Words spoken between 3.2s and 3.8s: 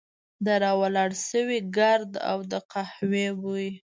بوی.